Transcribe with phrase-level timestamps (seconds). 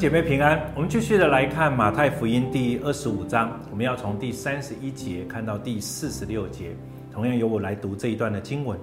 [0.00, 6.74] 姐妹平安，我们继续的来看马太福音第二十五章，我们要从第三十一节看到第四十六节，
[7.12, 8.80] 同样由我来读这一段的经文。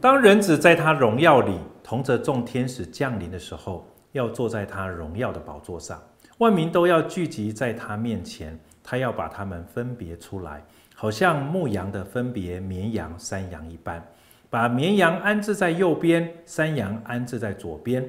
[0.00, 6.00] 当人子在他荣耀里同着众天使降临的时候，要坐在他荣耀的宝座上，
[6.38, 10.62] 万民都要聚集在他面前，他要把他们分别出来，
[10.94, 14.00] 好像牧羊的分别绵羊、山羊一般，
[14.48, 18.08] 把绵羊安置在右边，山羊安置在左边。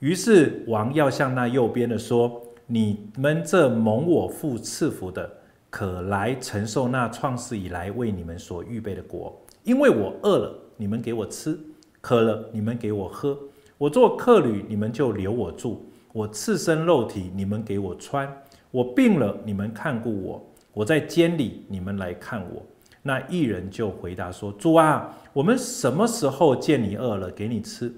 [0.00, 5.30] 于是王要向那右边的说：“你们这蒙我父赐福的，
[5.70, 9.34] 可来承受那创世以来为你们所预备的国。
[9.62, 11.52] 因为我饿了，你们给我吃；
[12.00, 13.34] 渴了，你们给我喝；
[13.78, 15.80] 我做客旅，你们就留我住；
[16.12, 18.28] 我赤身肉体，你们给我穿；
[18.70, 20.38] 我病了，你们看顾我；
[20.72, 22.62] 我在监里，你们来看我。”
[23.06, 27.88] 那义人就回答说：“主啊，我们什么时候见你饿了，给你吃；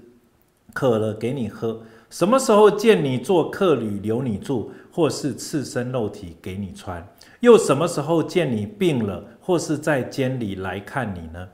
[0.77, 7.03] 渴了，给你喝？”什么时候见你做客旅留你住，或是赤身肉体给你穿？
[7.39, 11.49] 又什么时候见你病了，或是在监里来看你呢？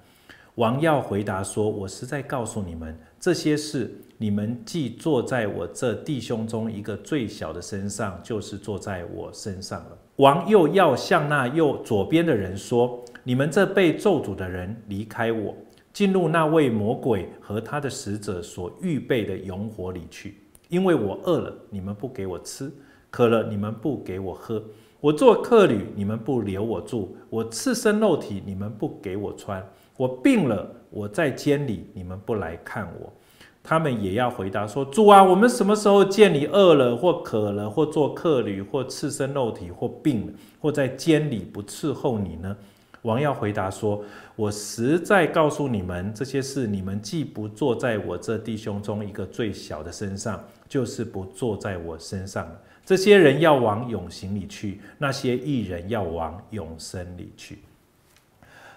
[0.56, 15.56] 王耀回答说：“我实在告诉你们，这些事你们既坐在我这弟兄中一个最小的身上，就是坐在我身上了。”王又要向那右左边的人说：“你们这被咒诅的人，离开我，
[15.94, 22.66] 进入那位魔鬼和他的使者所预备的永火里去。”因为我饿了，你们不给我吃；
[23.12, 24.60] 渴了，你们不给我喝；
[25.00, 29.62] 我做客旅，你们不留我住；我赤身肉体，你们不给我穿；
[29.98, 33.14] 我病了，我在监里，你们不来看我。
[33.62, 42.58] 他们也要回答说：“主啊，我们什么时候见你饿了，或渴了，或做客旅，或赤身肉体，或病了，或在监里不伺候你呢？”
[43.04, 44.04] 王耀回答说
[44.36, 52.50] ：“我实在告诉你们，这些事你们既不做在我这弟兄中一个最小的身上，就是不做在我身上。
[52.86, 57.60] 这些人要往永刑里去，那些艺人要往永生里去。”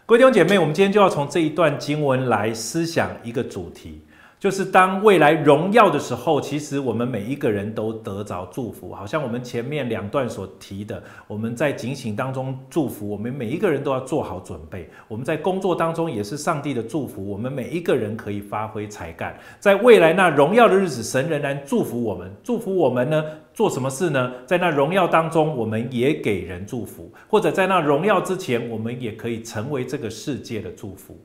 [0.07, 4.01] 各位弟兄姐妹，我们今天就要从这一段经文来思想一个主题。
[4.39, 14.91] 就是当未来荣耀的时候，其实我们每一个人都得着祝福，好像我们前面两段所提的，我们在警醒当中祝福，我们每一个人都要做好准备。
[15.09, 19.35] 我们在工作当中也是上帝的祝福，我们每一个人可以发挥才干。
[19.59, 24.31] 在未来那荣耀的日子，神仍然祝福我们，祝福我们呢，做什么事呢？
[24.45, 31.19] 在那荣耀当中，我们也给人祝福，或者在那荣耀之前，我们也可以成为这个世界的祝福。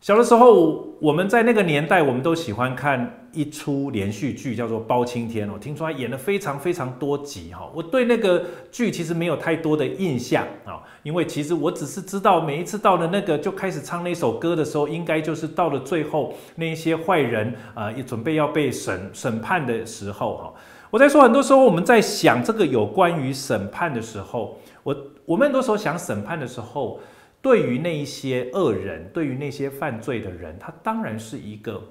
[0.00, 5.58] 小的时候，我们在那个年代，我们都喜欢看一出连续剧，叫做《包青天》哦。
[5.60, 7.70] 听说他演了非常非常多集哈。
[7.74, 20.54] 我对那个剧其实没有太多的印象啊，因为其实我只是知道，每一次到了那个就开始唱那首歌的时候，应该就是到了最后那一些坏人啊，也准备要被审审判的时候哈。
[20.88, 24.96] 我在说，很多时候我们在想这个有关于审判的时候，我
[25.26, 26.98] 我们很多时候想审判的时候。
[27.42, 31.82] 对于那一些恶人，对于那些犯罪的人，他当然是一个，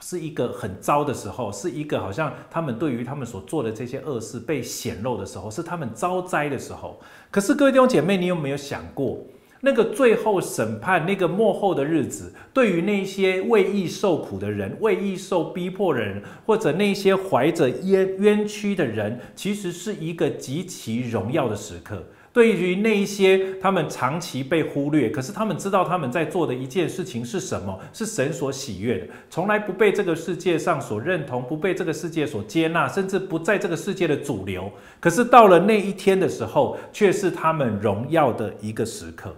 [0.00, 7.00] 是一个很糟的时候，是一个好像他们对于他们所做的这些恶事被显露的时候，是他们遭灾的时候。
[7.30, 9.18] 可是各位弟兄姐妹，你有没有想过，
[9.62, 22.04] 那个最后审判，那个末后的日子，对于那些为义受苦的人，为义受逼迫的人，或者那些怀着冤冤屈的人，其实是一个极其荣耀的时刻。
[22.32, 27.76] 对于那一些他们长期被忽略，可是他们知道他们在做的一件事情是什么？
[27.92, 34.70] 是神所喜悦的，从来不被这个世界上所认同，不被这个世界所接纳，甚至不在这个世界的主流。
[35.00, 39.34] 可是到了那一天的时候，却是他们荣耀的一个时刻。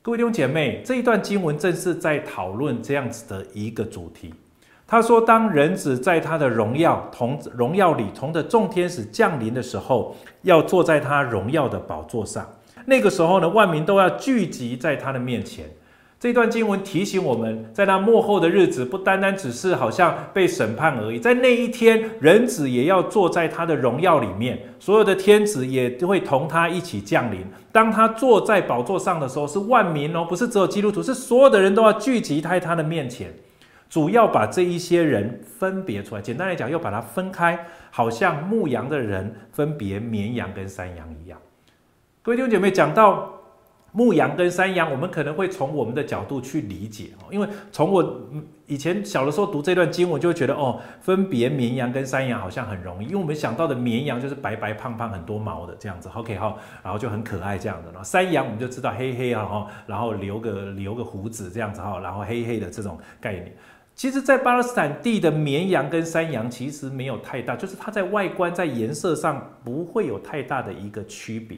[0.00, 4.32] 各位弟兄姐妹，这一段经文正是在讨论这样子的一个主题。
[4.86, 12.46] 他说：“当人子在他的荣耀同荣耀里，同的众天使降临的时候，要坐在他荣耀的宝座上。
[12.84, 15.64] 那个时候呢，万民都要聚集在他的面前。
[16.20, 27.44] 这段经文提醒我们，在那末后的日子，不单单只是好像被审判而已，在那一天，人子也要坐在他的荣耀里面，所有的天子也会同他一起降临。
[27.72, 33.32] 当他坐在宝座上的时候，是万民哦，不是只有基督徒，是所有的人都要聚集在他的面前。”
[33.92, 41.38] 主要把这一些人分别出来，简单来讲，要把它分开，好像牧羊的人分别绵羊跟山羊一样。
[42.22, 43.30] 各位弟兄姐妹，讲到
[43.92, 48.22] 牧羊跟山羊，我们可能会从我们的角度去理解哦，因为从我
[48.66, 63.54] 以前小的时候读这段经文，就会觉得哦，分别绵羊跟山羊好像很容易，因为我们想到的绵羊就是白白胖胖很多毛的这样子，OK 哈，然后就很可爱这样子，然后山羊我们就知道黑黑啊哈，然后留个留个胡子这样子哈，然后黑黑的这种概念。
[64.02, 71.56] 其实，在巴勒斯坦地的绵羊跟山羊其实没有太大，就是它在外观、在颜色上不会有太大的一个区别。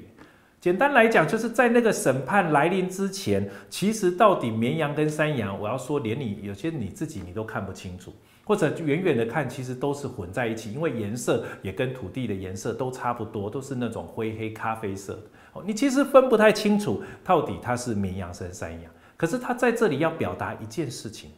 [0.60, 8.12] 简单来讲，就是在那个审判来临之前，其实到底绵羊跟山羊，我要说，连你有些你自己你都看不清楚，
[8.44, 15.22] 或者远远的看，其实都是混在一起，因为颜色也跟土地的颜色都差不多，都是那种灰黑咖啡色的。
[15.54, 18.92] 哦，你其实分不太清楚到底它是绵羊生山羊。
[19.16, 21.30] 可是他在这里要表达一件事情：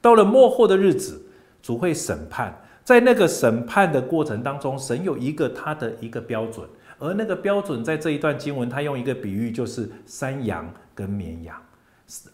[0.00, 1.20] 到了末后的日子，
[1.62, 6.66] 主会审判，在那个审判的过程当中，神有一个他的一个标准。
[6.98, 11.56] 而那个标准在这一段经文，他用一个比喻，就是山羊跟绵羊。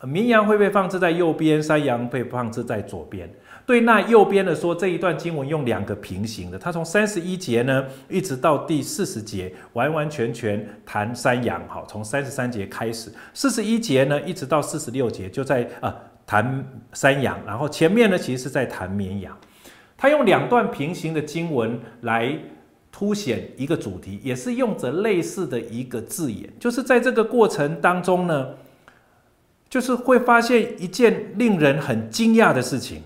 [0.02, 3.32] 绵羊会被放置在右边，山羊被放置在左边。
[3.64, 11.62] 对那右边的说，这一段经文用两个平行的，他从三十一节呢，一直到第四十节，完完全全谈山羊。
[11.68, 15.94] 好，从三十三节开始，四十一节呢，一直到四十六节，就在啊
[16.26, 17.38] 谈山羊。
[17.46, 19.38] 然后前面呢，其实是在谈绵羊。
[19.96, 22.38] 他用两段平行的经文来。
[22.99, 28.55] 凸显一个主题，也是用着类似的一个字眼，就是在这个过程当中呢，
[29.69, 33.02] 就是会发现一件令人很惊讶的事情。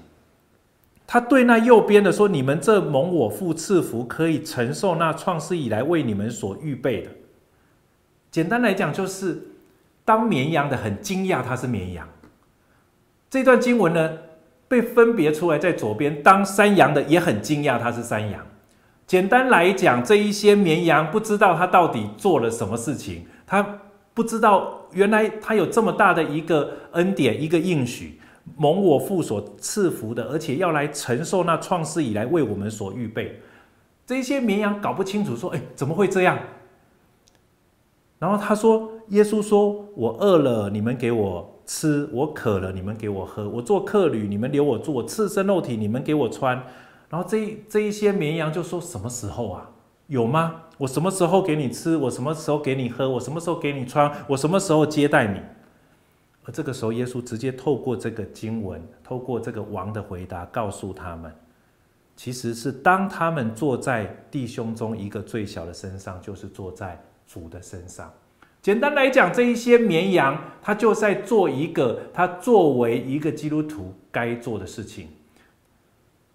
[1.09, 7.11] 他对那右边的说：“你们这蒙我父赐福，可以承受那创世以来为你们所预备的。”
[8.31, 9.43] 简单来讲，就是
[10.05, 12.09] 当绵羊的很惊讶，它是绵羊。
[13.31, 14.19] 这段经文呢，
[14.67, 18.45] 被分别出来在左边，当山羊的也很惊讶，它是山羊。
[19.07, 23.81] 简单来讲，这一些绵羊不知道他到底做了什么事情，他
[24.15, 28.21] 不知道原来他有这么大的一个恩典，一个应许，
[28.57, 33.41] 蒙我父所赐福的，而且要来承受那创世以来为我们所预备。
[34.07, 36.37] 这些绵羊搞不清楚，说：“哎，怎么会这样？”
[38.19, 46.61] 然后他说：“耶稣说，我饿了，你们给我吃；我渴了，你们给我喝；我做客旅，你们留我住；我赤身肉体，你们给我穿。”
[47.09, 49.71] 然后这这一些绵羊就说：“什么时候啊？
[50.09, 50.63] 有吗？
[50.79, 51.97] 我什么时候给你吃？
[51.97, 53.09] 我什么时候给你喝？
[53.09, 54.13] 我什么时候给你穿？
[54.27, 55.41] 我什么时候接待你？”
[56.45, 61.33] 而这个时候，耶稣直接透过这个经文，透过这个王的回答，告诉他们，
[62.17, 68.13] 其实是当他们坐在弟兄中一个最小的身上，就是坐在主的身上。
[68.63, 75.09] 简单来讲，这一些绵羊，他就在做一个他作为一个基督徒该做的事情。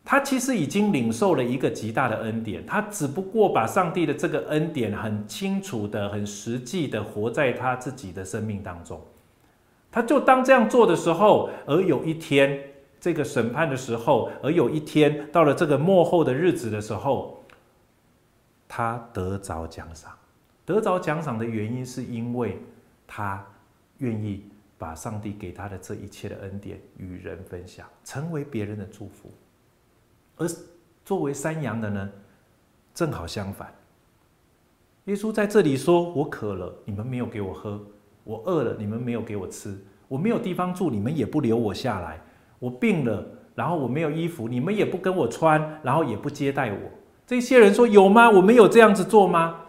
[0.04, 9.00] 他其实已经领受了一个极大的恩典，他只不过把上帝的这个恩典很清楚的、很实际的活在他自己的生命当中。
[9.92, 12.60] 他就当这样做的时候，而有一天
[13.00, 17.44] 这个审判的时候，而有一天到了这个末后的日子的时候，
[18.68, 20.12] 他得着奖赏。
[20.66, 22.60] 得着奖赏的原因是因为
[23.06, 23.46] 他
[24.00, 24.44] 愿意
[24.78, 29.32] 把上帝给他的这一切的恩典与人分享，成为别人的祝福。
[30.38, 30.48] 而
[31.06, 32.10] 作为山羊的呢，
[32.94, 33.74] 正好相反。
[35.06, 37.80] 耶稣在这里说：“我渴了，你们没有给我喝；
[38.24, 39.70] 我饿了，你们没有给我吃；
[40.08, 42.18] 我没有地方住，你们也不留我下来；
[42.58, 43.24] 我病了，
[43.54, 46.80] 然后我没有衣服，你们也不跟我穿，然后也不接待我。”
[47.28, 48.30] 这些人说：“有吗？
[48.30, 49.62] 我们有这样子做吗？”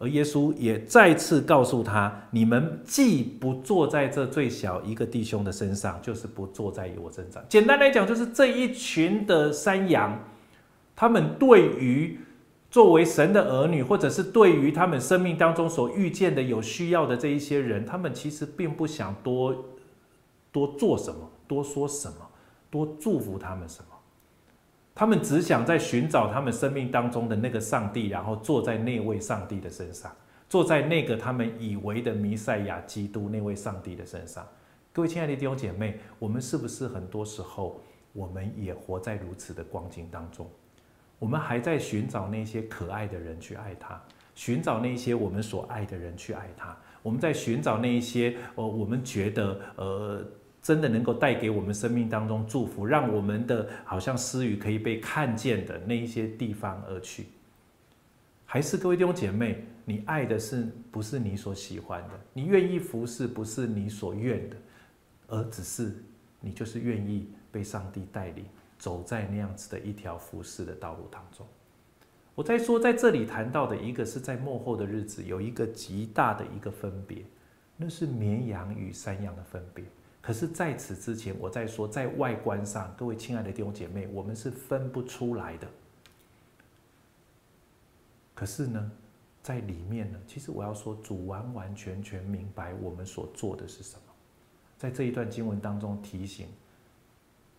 [0.00, 10.18] 而耶稣也再次告诉他：“你们既不坐在这最小一个弟兄的身上，就是不坐在我身上。”简单来讲，就是这一群的山羊，
[10.96, 12.18] 他们对于
[12.70, 19.66] 作为神的儿女，或者是对于他们生命当中所遇见的有需要的这一些人，他们其实并不想多
[20.50, 22.26] 多做什么，多说什么，
[22.70, 23.99] 多祝福他们什么。
[25.00, 30.14] 他们只想在寻找他们生命当中的那个上帝，然后坐在那位上帝的身上，
[30.46, 34.46] 坐在那个他们以为的弥赛亚基督那位上帝的身上。
[34.92, 37.80] 各位亲爱的弟兄姐妹，我们是不是很多时候
[38.12, 40.46] 我们也活在如此的光景当中？
[41.18, 43.98] 我们还在寻找那些可爱的人去爱他，
[44.34, 46.76] 寻找那些我们所爱的人去爱他。
[47.02, 50.22] 我们在寻找那一些呃，我们觉得呃。
[50.62, 57.26] 真的能够带给我们生命当中祝福，让我们的好像私语可以被看见的那一些地方而去，
[58.44, 62.20] 还是各位弟兄姐妹，你爱的是不是你所喜欢的？
[62.34, 64.56] 你愿意服侍不是你所愿的，
[65.28, 65.94] 而只是
[66.40, 68.44] 你就是愿意被上帝带领，
[68.78, 71.46] 走在那样子的一条服侍的道路当中。
[72.34, 77.24] 我在说，在这里谈到的一个是在末后的日子有一个极大的一个分别，
[77.76, 79.84] 那是绵羊与山羊的分别。
[80.22, 85.66] 可是，在此之前，我在说，在外观上，各位亲爱的弟兄姐妹，我们是分不出来的。
[88.34, 88.92] 可是呢，
[89.42, 94.02] 在里面呢，其实我要说，主完完全全明白我们所做的是什么。
[94.76, 96.48] 在这一段经文当中提醒，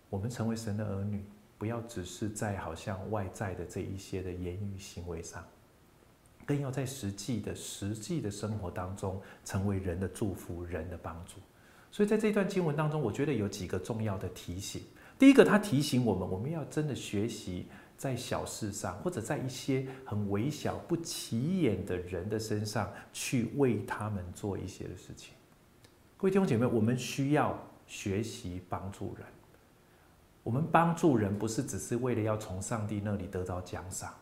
[0.08, 1.24] 我们成为神的儿女，
[1.58, 5.44] 不要只是在好像外在的这一些的言语行为上，
[6.46, 11.40] 更要在实际的实际的生活当中，成为人的祝福、人的帮助。
[11.92, 14.82] 所以在这段经文当中，我觉得有几个重要的提醒。
[15.18, 17.66] 第一个，他提醒我们，我们要真的学习
[17.98, 25.34] 在小事上，或者在一些很微小、不起眼的人的身上，去为他们做一些的事情。
[26.16, 27.56] 各位弟兄姐妹，我们需要
[27.86, 29.26] 学习帮助人。
[30.42, 34.12] 我们帮助人不是只是为了要从上帝那里得到奖赏，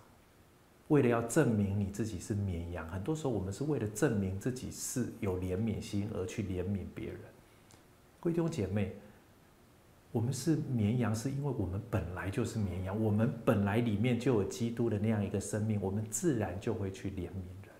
[0.88, 2.86] 为了要证明你自己是绵羊。
[2.88, 7.20] 很多时候，我们是为了证明自己是有怜悯心而去怜悯别人。
[8.22, 8.94] 各位弟兄姐妹，
[10.12, 17.72] 我们是绵羊，是因为我们本来就是绵羊，我们本来里面就有基督的那样一个生命，我们自然就会去怜悯人。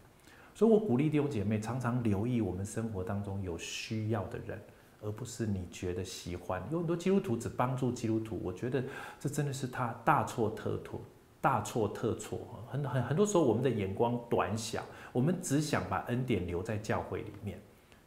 [0.55, 4.59] 所以我鼓励弟兄姐妹常常留意我们生活当中有需要的人。
[5.03, 8.85] 而不是你觉得喜欢，有很多基督徒只帮助基督徒，我觉得
[9.19, 11.01] 这真的是他大错特错，
[11.41, 12.39] 大错特错。
[12.69, 17.59] 很很很多时候，我们的眼光短小，我们只想把恩典留在教会里面。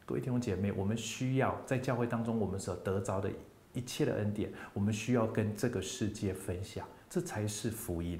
[0.06, 3.30] 各位弟兄姐妹，我们需要在教会当中，我们所得着的
[3.72, 8.18] 一切的恩典，我们需要跟这个世界分享，这才是福音。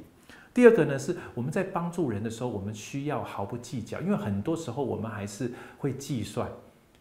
[0.54, 6.50] 第二个呢，是我们在帮助人的时候，我们需要毫不计较，因为很多时候我们还是会计算。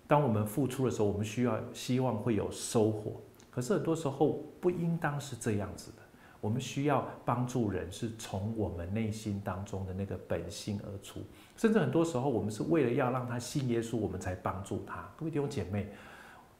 [0.06, 3.22] 当我们付出的时候，我们需要希望会有收获。
[3.50, 6.03] 可是很多时候不应当是这样子的。
[6.44, 11.22] 我们需要帮助人，是从我们内心当中的那个本性而出。
[11.56, 15.10] 甚至很多时候，我们是为了要让他信耶稣，我们才帮助他。
[15.16, 15.88] 各位弟兄姐妹，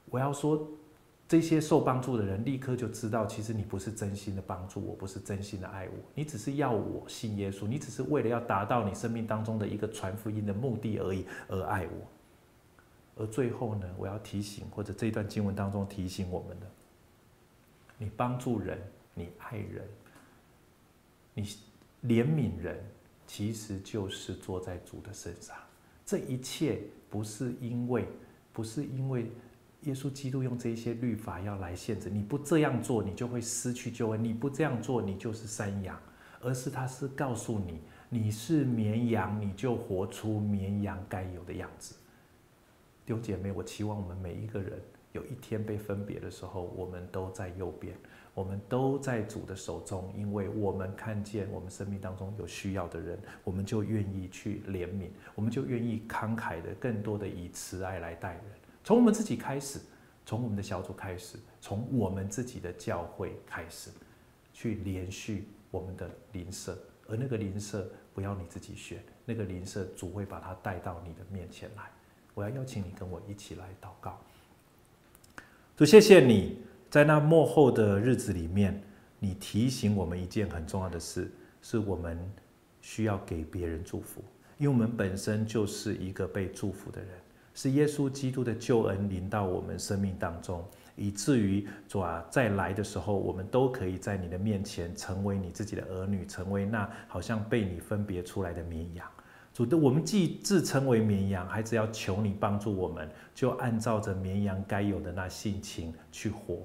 [0.10, 0.66] 我要说，
[1.28, 13.22] 这些受帮助的人立刻就知道，其实你不是真心的帮助我，不是真心的爱我，你只是要我信耶稣，你只是为了要达到你生命当中的一个传福音的目的而已而爱我。
[13.22, 16.66] 而最后呢，我要提醒，或者这段经文当中提醒我们的：
[17.98, 18.80] 你帮助人，
[19.14, 19.88] 你爱人，
[21.34, 21.44] 你
[22.04, 22.84] 怜悯人，
[23.28, 25.56] 其实就是坐在主的身上。
[26.06, 28.08] 这一切不是因为，
[28.52, 29.32] 不是因为
[29.84, 36.00] 耶稣基督用这些律法要来限制你，不这样做，你就会失去救恩；你不这样做，你就是山羊。
[36.46, 37.80] 而是他是告诉你，
[38.10, 41.96] 你是绵羊，你就活出绵羊该有的样子。
[43.06, 44.82] 弟兄姐妹，我期望我们每一个人
[45.14, 47.96] 有一天被分别的时候，我们都在右边，
[48.34, 58.44] 我们都在主的手中，因为我们看见我们生命当中有需要的人，我们就愿意去怜悯，我们就愿意慷慨的更多的以慈爱来待人。
[58.84, 59.80] 从我们自己开始，
[60.26, 63.92] 从我们的小组开始，从我们自己的教会开始，
[64.52, 71.84] 去连续我们的邻舍，而那个邻舍不要你自己选，那个邻舍主会把他带到你的面前来。
[72.34, 74.20] 我要邀请你跟我一起来祷告。
[75.78, 76.63] 主，谢谢你
[76.94, 78.80] 在那幕后的日子里面，
[79.18, 81.28] 你提醒我们一件很重要的事，
[81.60, 82.16] 是我们
[82.82, 84.24] 需要给别人祝福，
[84.60, 87.10] 因为我们本身就是一个被祝福的人，
[87.56, 90.64] 是耶稣基督的救恩临到我们生命当中，
[90.96, 99.08] 以至于主啊，在来的时候，我们都可以在你的面前成为你自己的儿女，成为那好像被你分别出来的绵羊。
[99.52, 106.60] 主的，我们既自称为绵羊，还只要求你帮助我们，就按照着绵羊该有的那性情去活。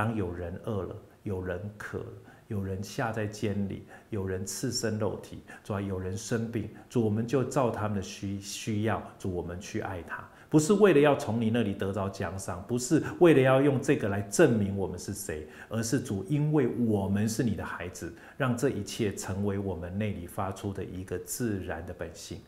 [0.00, 2.02] 当有人饿了，有人渴，
[2.48, 10.26] 有人下在监里，有人赤身露体，主啊，有人生病，主，我们就照他们的需需要，主，我们去爱他。
[10.48, 22.40] 不是为了要从你那里得到奖赏，不是为了要用这个来证明我们是谁，而是主，因为我们是你的孩子，让这一切成为我们内里发出的一个自然的本性。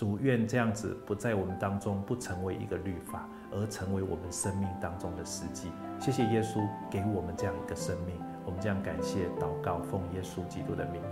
[0.00, 5.70] 主，愿这样子不在我们当中，不成为一个律法，而成为我们生命当中的实际。
[5.98, 8.16] 谢谢耶稣给我们这样一个生命，
[8.46, 11.02] 我们这样感谢祷告，奉耶稣基督的名，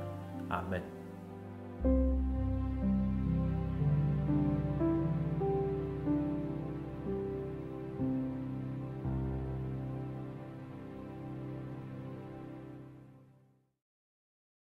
[0.49, 2.18] 阿门。